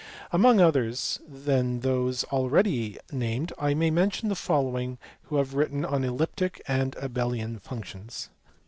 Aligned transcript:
Among 0.31 0.59
others 0.59 1.19
than 1.27 1.81
those 1.81 2.23
already 2.23 2.97
named 3.11 3.53
I 3.59 3.75
may 3.75 3.91
mention 3.91 4.29
the 4.29 4.35
following 4.35 4.97
who 5.25 5.35
have 5.35 5.53
written 5.53 5.85
on 5.85 6.03
Elliptic 6.03 6.59
and 6.67 6.95
Abelian 6.95 7.59
functions. 7.61 8.31